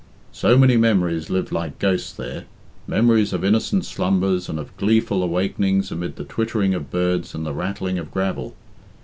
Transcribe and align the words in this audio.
So 0.31 0.57
many 0.57 0.77
memories 0.77 1.29
lived 1.29 1.51
like 1.51 1.77
ghosts 1.77 2.11
there 2.11 2.45
memories 2.87 3.33
of 3.33 3.43
innocent 3.45 3.85
slumbers, 3.85 4.49
and 4.49 4.57
of 4.57 4.75
gleeful 4.75 5.21
awakenings 5.21 5.91
amid 5.91 6.15
the 6.15 6.23
twittering 6.23 6.73
of 6.73 6.89
birds 6.89 7.35
and 7.35 7.45
the 7.45 7.53
rattling 7.53 7.99
of 7.99 8.09
gravel. 8.09 8.55